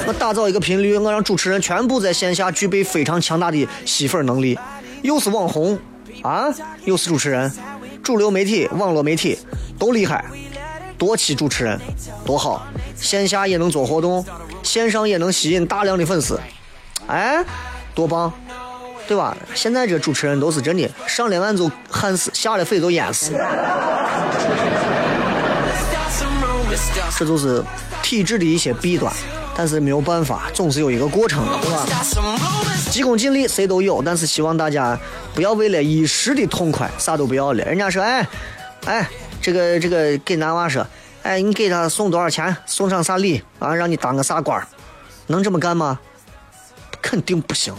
[0.07, 4.57] 我打造一个频率，我让主持人全部在线下具备非常强大的吸粉能力，
[5.01, 5.77] 又是网红
[6.21, 6.45] 啊，
[6.83, 7.51] 又是主持人，
[8.03, 9.37] 主流媒体、网络媒体
[9.79, 10.23] 都厉害，
[10.97, 11.79] 多期主持人
[12.23, 14.23] 多好，线下也能做活动，
[14.61, 16.39] 线上也能吸引大量的粉丝，
[17.07, 17.43] 哎，
[17.95, 18.31] 多棒，
[19.07, 19.35] 对吧？
[19.53, 23.31] 现在这主持人都是真的，上了岸就旱死，下了水就淹死，
[27.17, 27.63] 这就是
[28.01, 29.13] 体制的一些弊端，
[29.55, 31.85] 但是没有办法，总是有一个过程的，对吧？
[32.89, 34.97] 急功近利谁都有，但是希望大家
[35.33, 37.63] 不要为了一时的痛快啥都不要了。
[37.65, 38.27] 人家说，哎，
[38.85, 39.07] 哎，
[39.41, 40.85] 这个这个给男娃说，
[41.23, 44.65] 哎，你给他送多少钱，送上啥礼啊，让你当个啥官
[45.27, 45.99] 能这么干吗？
[47.01, 47.73] 肯定不行。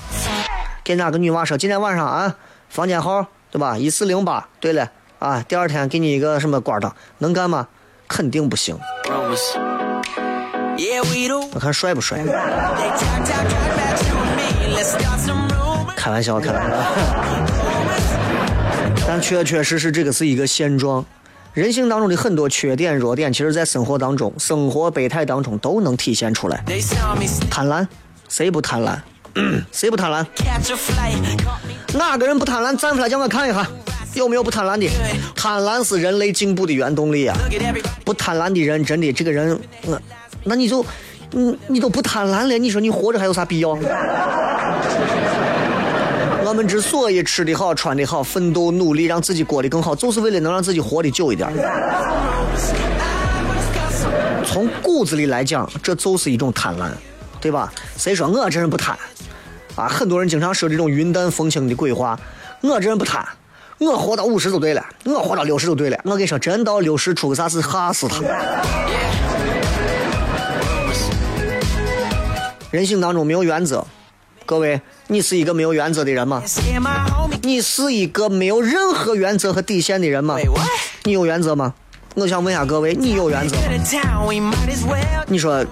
[0.87, 2.37] 给哪个女娃说，今天晚上啊，
[2.69, 3.77] 房间号对吧？
[3.77, 4.49] 一四零八。
[4.61, 7.67] 对了啊，第二天给你一个什么官儿当，能干吗？
[8.07, 8.79] 肯定不行。
[11.53, 12.25] 我看帅不帅.
[15.97, 16.77] 开玩笑，开玩笑。
[19.09, 21.05] 但确确实实，这个是一个现状。
[21.53, 26.63] 人性当中的很多缺点、弱点，其实在生活当中、生活百态当中都能体现出来。
[27.51, 27.85] 贪婪，
[28.29, 28.97] 谁不贪婪？
[29.73, 30.25] 谁不贪婪
[31.95, 32.77] 哪个人不贪婪？
[32.77, 33.67] 站出来叫我看一下，
[34.15, 34.89] 有没有不贪婪的？
[35.35, 37.37] 贪婪是人类进步的原动力啊.
[38.05, 40.01] 不贪婪的人，真的这个人，嗯，
[40.45, 40.85] 那你就，
[41.31, 43.71] 你，你都不贪婪了，你说你活着还有啥必要？
[46.45, 51.51] 我们之所以吃的好、穿的好、奋斗努力，让自己过得更好，就是为了能让自己活得久一点。
[54.45, 56.91] 从骨子里来讲，这就是一种贪婪，
[57.47, 57.73] 对吧？
[57.97, 58.99] 谁说我这人不贪？
[59.77, 62.19] 啊，很多人经常说这种云淡风轻的鬼话。
[62.61, 63.25] 我这人不贪，
[63.79, 66.01] 我活到五十就对了，我活到六十就对了。
[66.03, 68.21] 我跟你说，真到六十出个啥事，吓死他。
[72.73, 73.87] 人性当中没有原则，
[74.45, 76.43] 各位，你是一个没有原则的人吗.
[77.43, 80.37] 你是一个没有任何原则和底线的人吗？
[81.05, 81.75] 你有原则吗？
[82.17, 83.63] 我想问一下各位，你有原则吗？
[85.27, 85.63] 你说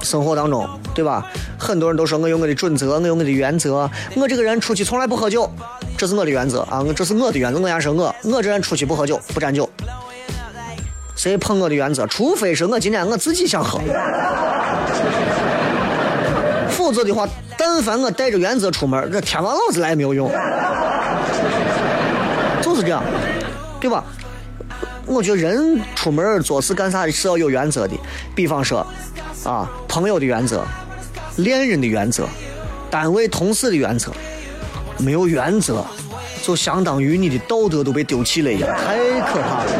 [0.00, 1.26] 生活当中，对吧？
[1.58, 3.88] 很多人都说我有我的准则，我有我的原则。
[4.16, 5.52] 我这个人出去从来不喝酒，
[5.98, 7.60] 这是我的原则啊，我这是我的原则。
[7.60, 9.68] 我先说我，我这人出去不喝酒，不沾酒。
[11.16, 12.06] 谁碰我的原则？
[12.06, 13.78] 除非是我今天我自己想喝，
[16.70, 20.32] 否则的话，但凡我带着原则出门，这天王老子来也没有用。
[22.62, 23.02] 就是这样，
[23.78, 24.02] 对吧？
[25.10, 27.96] 我觉得人出门做事干啥是要有原则的，
[28.32, 28.86] 比方说，
[29.44, 30.64] 啊，朋友的原则、
[31.38, 32.28] 恋人的原则、
[32.88, 34.12] 单位同事的原则，
[34.98, 35.84] 没有原则，
[36.44, 39.72] 就相当于你的道德都被丢弃了一样，太可怕了。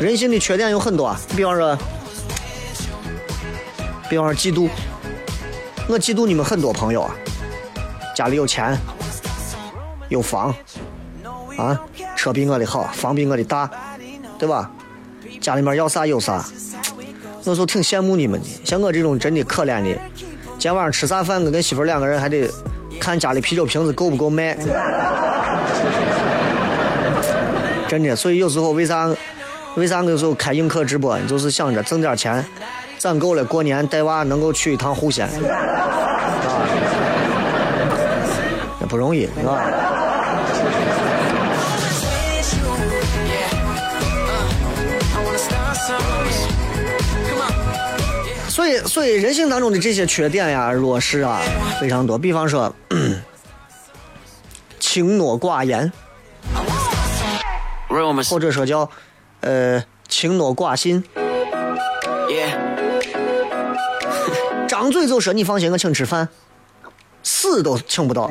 [0.00, 1.76] 人性的缺点有很多啊，比方说，
[4.08, 4.68] 比方说嫉妒，
[5.88, 7.12] 我嫉妒你们很多朋友啊，
[8.14, 8.78] 家里有钱，
[10.08, 10.54] 有房，
[11.58, 11.80] 啊，
[12.24, 13.70] 车比我的好，房比我的大，
[14.38, 14.70] 对吧？
[15.42, 16.42] 家里面要啥有啥，
[17.44, 18.46] 我就挺羡慕你们的。
[18.64, 19.90] 像我这种真的可怜的，
[20.52, 22.48] 今天晚上吃啥饭，我跟媳妇两个人还得
[22.98, 24.56] 看家里啤酒瓶子够不够卖。
[27.86, 29.14] 真的，所以有时候为啥
[29.74, 32.42] 为啥我有时候开映客直播，就是想着挣点钱，
[32.96, 36.64] 攒够了过年带娃能够去一趟户县，啊，
[38.80, 39.60] 也不容易，是吧？
[48.64, 51.38] 所以，所以人性当中的这些缺点呀、弱势啊，
[51.78, 52.16] 非常多。
[52.16, 52.74] 比方说，
[54.80, 55.92] 轻诺寡言，
[58.30, 58.88] 或者说叫
[59.42, 61.04] 呃，轻诺寡信，
[64.66, 66.26] 张嘴就说你放心，我请吃饭，
[67.22, 68.30] 死都请不到，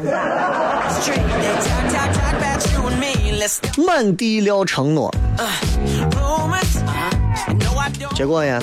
[3.85, 5.13] 满地撂承诺，
[8.15, 8.59] 结果呀。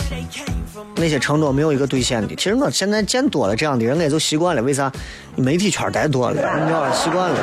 [1.00, 2.34] 那些承诺没有一个兑现的。
[2.36, 4.62] 其实我现在见多了这样的人我也就习惯了。
[4.62, 4.92] 为啥？
[5.36, 7.36] 媒体圈太多了你知道习惯了。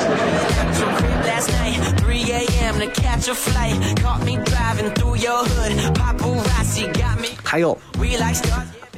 [7.43, 7.77] 还有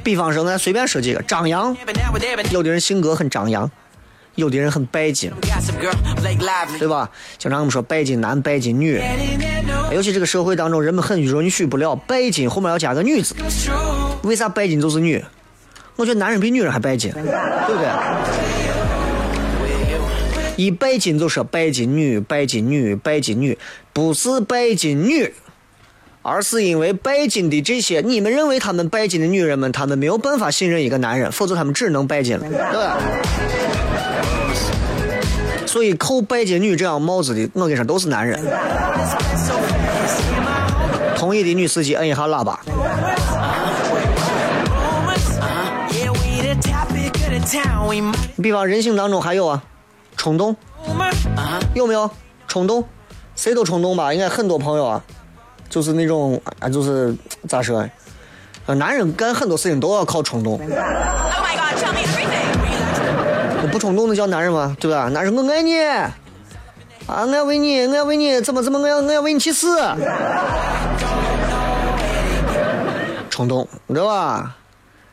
[0.02, 1.74] 比方说咱随便说几个张扬
[2.50, 3.70] 有的人性格很张扬
[4.34, 5.30] 有的人很拜金
[6.78, 7.08] 对吧？
[7.38, 9.00] 经常我们说拜金男拜金女。
[9.92, 13.34] 尤其这个社会当中人们很允许不了拜金后面要加个女字。
[14.22, 15.24] 为啥拜金就是女？
[15.96, 17.88] 我觉得男人比女人还拜金，对不对？
[20.56, 23.58] 一拜金就是拜金女、拜金女、拜金女，
[23.92, 25.32] 不是拜金女，
[26.22, 32.98] 而是因为拜金的这些，你们认为他们拜金的女人们，她们没有办法信任一个男人，否则他们只能拜金了，对吧？
[35.66, 38.38] 所以扣拜金女这样帽子的，我跟你说都是男人。
[41.16, 42.58] 同意的女司机摁一下喇叭。
[47.52, 49.62] 你比方人性当中还有啊，
[50.16, 50.54] 冲动
[51.74, 52.10] 有没有？
[52.46, 52.84] 冲动，
[53.34, 54.12] 谁都冲动吧？
[54.12, 55.02] 应该很多朋友啊，
[55.68, 57.14] 就是那种啊，就是
[57.48, 57.84] 咋说？
[58.66, 63.70] 呃，男人干很多事情都要靠冲动，Oh my god, tell me everything.
[63.70, 64.76] 不冲动那叫男人吗？
[64.78, 65.08] 对吧？
[65.08, 65.76] 男人我爱你，
[67.06, 69.76] 啊，我要为你，我要为你，怎么怎么，我要我要为你去死。
[73.28, 74.56] 冲动，知道吧？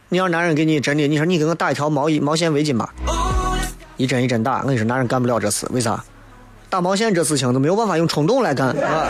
[0.10, 2.94] 你要男人给你真的，你说你给我打一条毛衣毛线围巾吧，
[3.98, 6.02] 一针一针打，我跟你说男人干不了这事，为啥？
[6.70, 9.10] 打毛线这事情都没有办法用冲动来干，啊。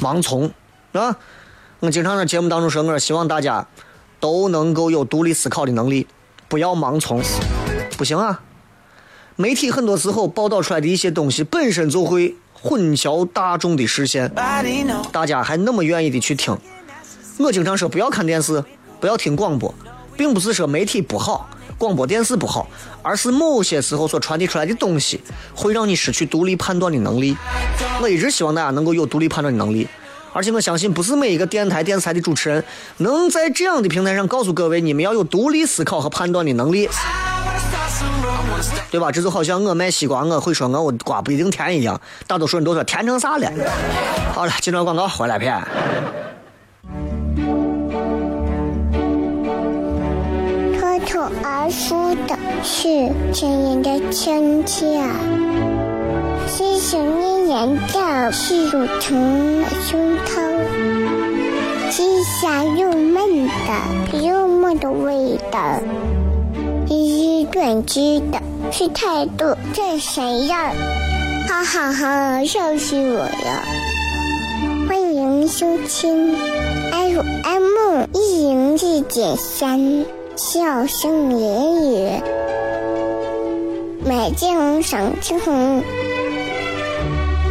[0.00, 0.50] 盲从，
[0.92, 1.14] 啊？
[1.80, 3.66] 我经常在节目当中说，我说希望大家
[4.18, 6.06] 都能够有独立思考的能力，
[6.48, 7.20] 不要盲从。
[7.98, 8.40] 不行啊，
[9.36, 14.32] 媒体很多时候报道出来的一些东西本身就会混淆大众的视线，
[15.10, 16.56] 大家还那么愿意的去听，
[17.38, 18.62] 我经常说不要看电视，
[19.00, 19.74] 不要听广播，
[20.16, 22.68] 并不是说媒体不好，广播电视不好，
[23.02, 25.20] 而是某些时候所传递出来的东西
[25.56, 27.36] 会让你失去独立判断的能力。
[28.00, 29.88] 我一直希望大家能够有独立判断的能力，
[30.32, 32.62] 而且我相信不是每一个电台、电视台的主持人
[32.98, 36.88] 能在这样的平台上告诉各位，你们要有独立思考和判断的能力。
[38.90, 39.10] 对吧？
[39.10, 43.50] 这就好像我卖西瓜，我会说我我瓜不一定甜一样，大多数人都说甜成啥了。
[44.34, 45.62] 好了，进段广告回来片。
[50.78, 55.02] 脱口而出的是亲人的亲切，
[56.46, 65.80] 细细念念的是乳虫的胸膛，细香又闷的幽默的味道，
[67.52, 68.40] 一语断句的
[68.72, 70.72] 是态度这谁呀？
[71.46, 73.62] 哈哈哈，笑死我了！
[74.88, 76.34] 欢迎收听
[76.90, 82.22] FM 一零四点三，笑声言语，
[84.02, 85.38] 美景赏景，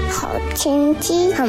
[0.09, 1.47] 好天气很。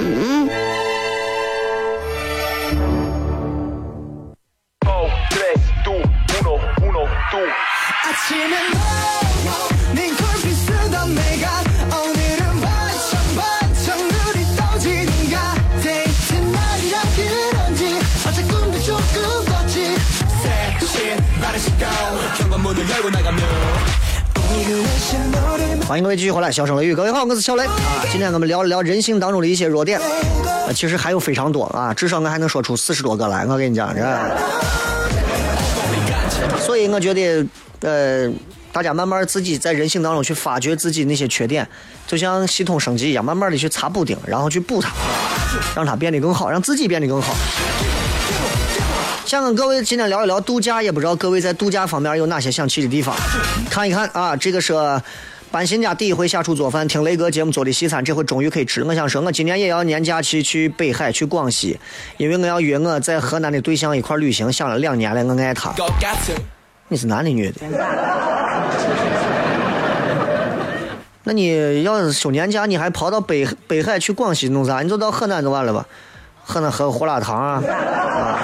[25.86, 27.72] 欢迎各位继续回来，笑声雷雨，各位好，我是小雷啊。
[28.10, 33.44] 今天我们聊一聊人性当中的一些弱点，啊其实还有非常多啊，至少我还能说出四十多个来。
[33.46, 34.02] 我跟你讲，这，
[36.60, 37.46] 所以我觉得，
[37.82, 38.30] 呃，
[38.72, 41.68] 大家慢慢自己在人性当中去发掘自己那些缺点，
[42.06, 44.90] 就像系统升级一样，慢慢的去擦补丁，然后去补它，
[45.76, 47.34] 让它变得更好，让自己变得更好。
[49.26, 53.16] 想跟各位今天聊一聊度假，也不知道各位在度假方面有哪些想去的地方，
[53.70, 54.74] 看一看啊，这个是
[55.50, 58.86] 搬新家第一回下厨做饭，听雷哥节目做的西餐，这回终于可以吃了。
[58.86, 61.78] 我想说，我今年也要年假期去北海，去广西，
[62.16, 65.74] 因为我要约我在河南的对象一块旅行，想了两年了，我爱他。
[66.92, 67.60] 你是男的女的？
[71.24, 74.80] 那你要是休年假，你还跑到北北海去广西弄啥？
[74.82, 75.86] 你就到河南就完了吧？
[76.44, 77.62] 河南喝胡辣汤啊！
[77.64, 78.38] 啊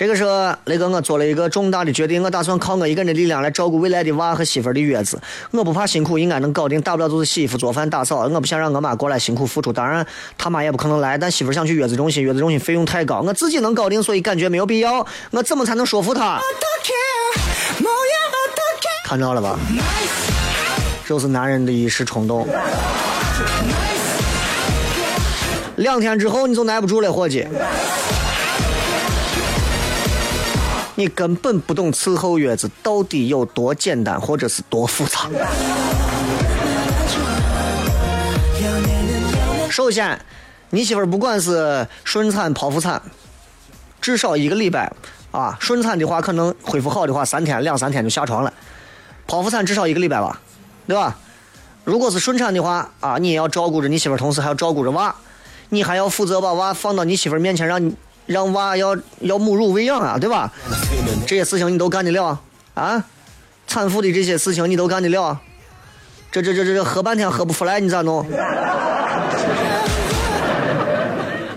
[0.00, 5.20] 这个说雷哥，我做了一个重大的决定，我打算靠我一个人的力量来照顾未来的娃和媳妇的月子。
[5.50, 8.26] 我不怕辛苦，应该能搞定，大不了就是洗衣服、做饭、打扫。
[8.26, 10.06] 我不想让我妈过来辛苦付出，当然
[10.38, 11.18] 他妈也不可能来。
[11.18, 15.06] 但媳妇想去月子中心，月子中心费用太高，我自己能搞定，所以感觉没有必要。
[15.32, 16.40] 我怎么才能说服她？
[19.04, 19.58] 看到了吧？
[21.06, 22.48] 就是男人的一时冲动。
[25.76, 27.46] 两天之后你就耐不住了，伙计。
[31.00, 35.30] 你根本不懂伺候月子到底有多简单，或者是多复杂。
[39.70, 40.20] 首先，
[40.68, 43.00] 你媳妇儿不管是顺产、剖腹产，
[44.02, 44.92] 至少一个礼拜
[45.30, 45.56] 啊。
[45.58, 48.52] 顺产的话，可能恢复好的话，三天两三天就下床了。
[49.26, 50.38] 剖腹产至少一个礼拜吧，
[50.86, 51.16] 对吧？
[51.84, 55.16] 如果是顺产的话啊，你也要照顾着你媳妇儿，同时还要照顾着娃，
[55.70, 57.96] 你还要负责把娃放到你媳妇儿面前，让你
[58.30, 60.52] 让娃要要母乳喂养啊，对吧？
[61.26, 62.40] 这些事情你都干得了
[62.74, 63.04] 啊？
[63.66, 65.36] 产妇的这些事情你都干得了？
[66.30, 68.24] 这这这这这喝半天喝不出来，你咋弄？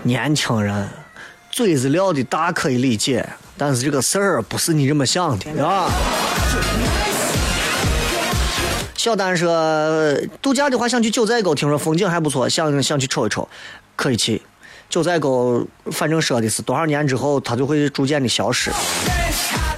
[0.02, 0.88] 年轻人
[1.48, 3.24] 嘴子撂的大可以理解，
[3.56, 5.88] 但是这个事儿不是你这么想的啊。
[8.96, 10.12] 小丹说，
[10.42, 13.48] 度假的话想去九寨沟，听说风景还不错，想想去瞅一瞅，
[13.94, 14.42] 可以去。
[14.94, 18.70] 九寨沟，反正说的是多少年之后它就会逐渐的消失，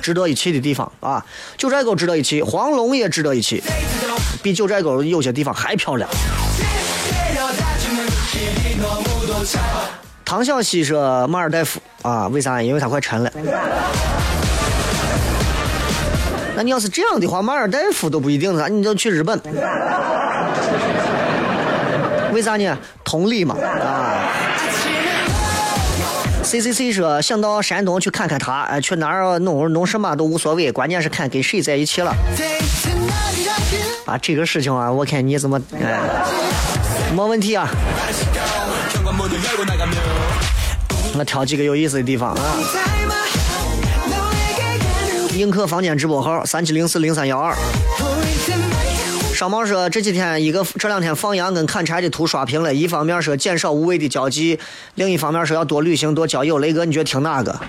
[0.03, 1.25] 值得一去的地方啊！
[1.57, 3.63] 九寨沟值得一去，黄龙也值得一去，
[4.43, 6.07] 比九寨沟有些地方还漂亮。
[10.23, 12.61] 唐小西说马尔代夫啊，为啥？
[12.61, 13.33] 因为它快沉了。
[16.55, 19.41] 那你要是这样的话，马尔代夫都不一定啥，你就去日本。
[22.35, 22.77] 为啥呢？
[23.03, 24.26] 同理嘛啊。
[26.47, 32.15] C C C 说想到山东去看看他，哎，去哪儿弄弄什么都无所谓，关键是看跟谁在一起了。
[34.07, 35.99] 啊，这个事情啊，我看你怎么，哎，
[37.17, 37.69] 没问题啊。
[41.19, 42.41] 我挑几个有意思的地方啊。
[45.35, 47.53] 映客房间直播号：三七零四零三幺二。
[49.37, 54.59] 商毛说这几天一个这两天放羊跟砍柴的图刷屏了一方面说减少无谓的交际
[54.95, 57.61] 另一方面说要多旅行多交友雷哥你觉得听哪个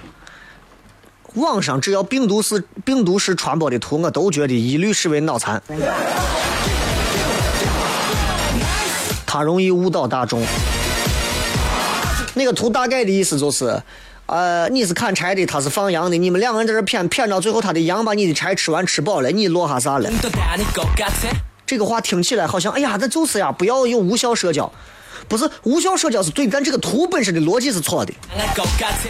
[1.34, 5.62] 网上只要病毒式病毒式传播的图我都觉得一律视为脑残
[9.26, 10.42] 他容易误导大众
[12.34, 13.84] 那个图大概的意思就是
[14.28, 20.10] 呃你是砍柴的他是放羊的你们两个人在这骗骗到最后他的羊把你的柴吃完吃饱了你落下啥了
[21.68, 24.72] 这个话听起来好像，哎呀，那就是呀，不要有无效社交。
[25.28, 28.14] 不是无效社交是对，但这个图本身的逻辑是错的。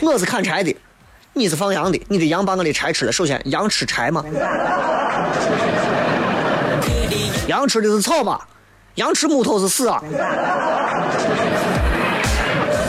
[0.01, 0.76] 我是砍柴的，
[1.34, 3.12] 你是放羊的，你的羊把我的柴吃了。
[3.12, 4.26] 首先，羊吃柴吗？
[7.47, 8.47] 羊吃的是草吧？
[8.95, 10.01] 羊吃木头是屎啊！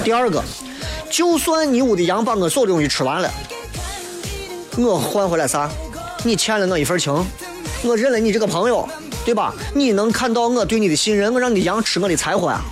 [0.02, 0.42] 第二个，
[1.10, 3.30] 就算你屋的羊把我所有东西吃完了，
[4.78, 5.68] 我换回来啥？
[6.24, 7.12] 你欠了我一份情，
[7.84, 8.88] 我认了你这个朋友，
[9.28, 9.52] 对吧？
[9.74, 12.62] 你能看到我对你的信任，我让你羊吃我的柴火呀，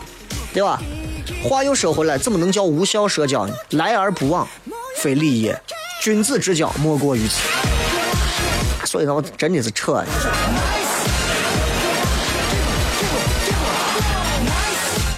[0.54, 0.80] 对吧？
[1.44, 3.52] 话又说回来，怎么能叫无效社交呢？
[3.72, 4.48] 来而不往，
[4.96, 5.60] 非礼也。
[6.00, 7.42] 君子之交莫过于此。
[8.86, 10.06] 所以说，我真的是扯的。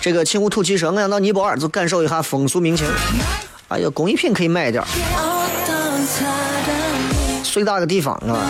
[0.01, 2.85] 这个请勿吐气说，我想到尼泊尔就感受一下风俗民情。
[3.69, 4.83] 哎呀，工艺品可以买一点。
[7.45, 8.43] 最大个地方啊。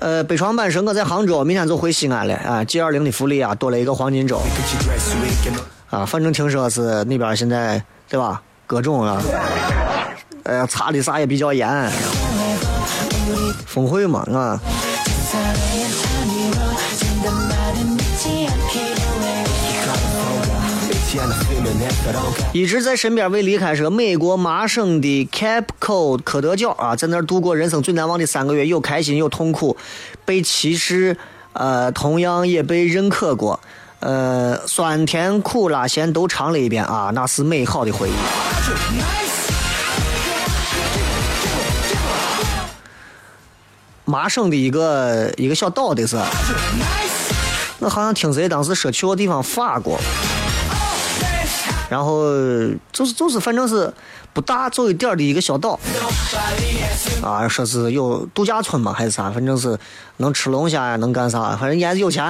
[0.00, 2.64] 呃，北床板说我在杭州，明天就回西安了啊。
[2.64, 4.40] G 二零的福利啊，多了一个黄金周。
[5.90, 8.40] 啊，反正听说是那边现在对吧？
[8.66, 9.20] 各种啊，
[10.44, 11.68] 呃，查的啥也比较严。
[13.66, 14.60] 峰会嘛啊。
[22.52, 29.74] 一直在身边未离开是，美国麻省的 Capco 科德角啊，在那儿度过人生最难忘的三个月，有开心有痛苦，
[30.26, 31.16] 被歧视，
[31.54, 33.58] 呃，同样也被认可过，
[34.00, 38.12] 呃，酸甜苦辣咸都尝了一遍啊，那是美好的回忆。
[44.04, 46.18] 麻省的一个一个小岛的是，
[47.78, 49.98] 我好像听谁当时说去过地方法国。
[51.88, 52.22] 然后
[52.92, 53.92] 就是就是，反正是
[54.32, 55.78] 不大，就一点的一个小岛，
[57.22, 59.78] 啊，说是有度假村嘛，还是啥，反正是
[60.18, 62.24] 能吃龙虾呀，能干啥，反正人家有钱。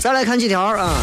[0.00, 0.94] 再来看几条啊，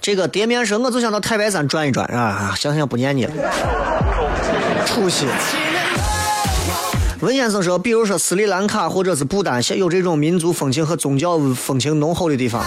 [0.00, 3.32] 这个碟面说，我就想到太白山转一转啊，想想不念你了，
[4.84, 5.26] 出息。
[7.20, 12.62] 文先生说，比如说斯里兰卡或者是不丹，有这种民族风情和宗教风情浓厚的地方。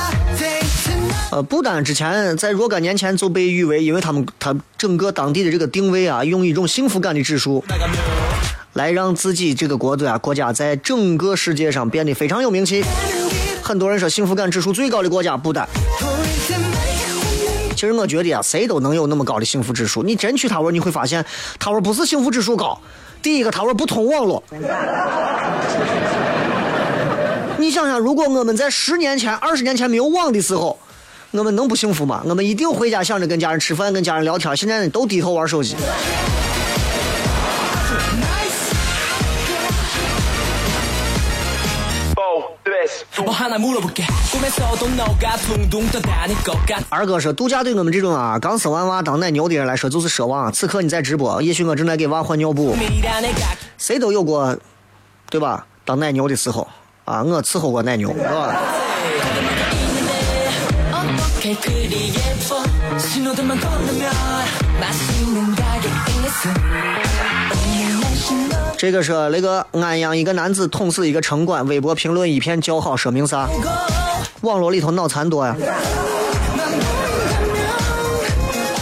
[1.32, 7.64] 呃，不丹之前在若干年前就被誉为，因为他们他整个当地的这个定位啊，用一种幸福感的指数，
[8.74, 12.84] 来让自己这个国家国家在整个世界上变得非常有名气。
[13.62, 15.68] 很多人说幸福感指数最高的国家不丹。
[17.76, 20.02] 其实我觉得啊，谁都能有那么高的幸福指数。
[20.02, 21.24] 你真去他玩，你会发现
[21.60, 22.80] 他玩不是幸福指数高。
[23.28, 24.42] 第一个，他说不通网络。
[27.60, 30.80] 你想想，如果我们在十年前、二十年前没有网的时候，
[31.32, 32.22] 我们能不幸福吗？
[32.26, 34.56] 我们一定回家想着跟家人吃饭、跟家人聊天。
[34.56, 35.76] 现在都低头玩手机。
[46.90, 50.52] 二哥说，度假对我们这种啊刚生完娃当奶牛的人来说就是奢望。
[50.52, 52.76] 此刻你在直播，也许我正在给娃换尿布。
[53.78, 54.56] 谁都有过，
[55.30, 55.66] 对吧？
[55.84, 56.68] 当奶牛的时候
[57.06, 58.56] 啊，我伺候过奶牛，是吧？
[68.78, 73.50] 这个是那个安阳一个男子捅死一个城管，微博评论一片叫好，说明啥？
[74.42, 75.56] 网络里头脑残多呀。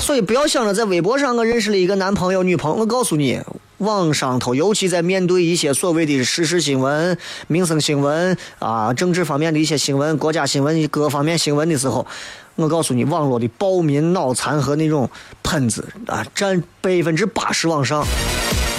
[0.02, 3.42] 所以不要想着在微博上我认识了一个男朋友、女朋友，我告诉你，
[3.78, 7.18] 网上头，尤其在面对一些所谓的时事新闻、
[7.48, 12.06] 民生新闻啊、政治方面的一些新闻、国家新闻各方面新闻的时候，
[12.56, 15.10] 我告诉你，网络的暴民、脑残和那种
[15.42, 18.06] 喷子啊，占百分之八十往上。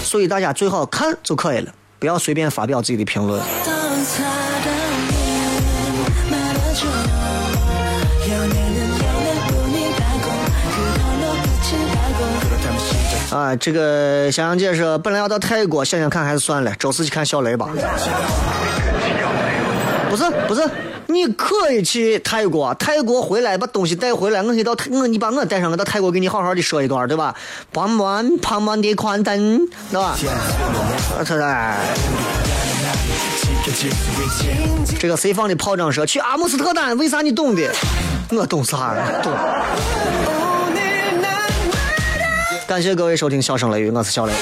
[0.06, 3.42] 所以大家最好看就可以了，不要随便发表自己的评论。
[13.32, 17.68] 啊，这个香香姐说，本来要到泰国想想看，还是算了，周四去看小雷吧。
[20.08, 20.62] 不是不是，
[21.08, 27.34] 你可以去泰国，泰国回来把东西带回来，我可以到泰，我你把我带上，我到泰国给你好好的说一段，对吧？
[27.72, 30.16] 旁门旁门的宽灯，对吧？
[31.18, 31.76] 啊，他。
[34.98, 36.96] 这个谁放的炮仗说去阿姆斯特丹？
[36.96, 37.70] 为啥你懂的？
[38.30, 39.20] 我懂啥呀？
[39.22, 39.32] 懂。
[42.66, 44.32] 感谢各位收听《笑声雷雨》，我是小雷。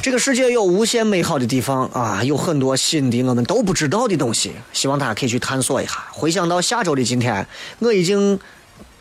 [0.00, 5.92] 这个世界有无限美好的地方啊，有很多新的我们都不知道的东西，希望大家可以去探索一下。
[6.10, 7.46] 回想到下周的今天，
[7.80, 8.38] 我已经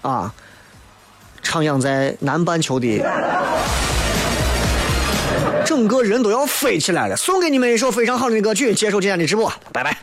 [0.01, 0.33] 啊
[1.43, 3.01] 徜徉在南半球的，
[5.65, 7.15] 整个人都要飞起来了。
[7.15, 9.97] 送给你们一首非常好的歌曲，接受今天的直播，拜拜。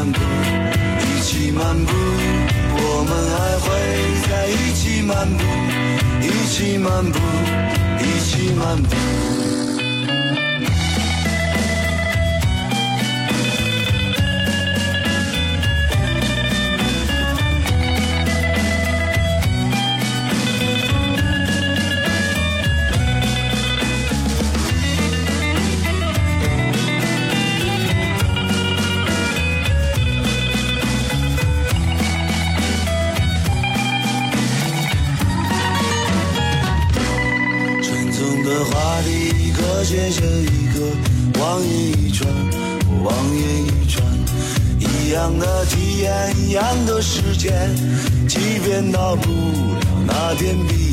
[0.00, 1.92] 漫步，一起漫步。
[2.72, 3.68] 我们还会
[4.30, 5.44] 在一起漫步，
[6.22, 7.18] 一起漫步，
[7.98, 9.39] 一起漫步。
[47.36, 47.74] 间，
[48.28, 50.89] 即便到不了那天彼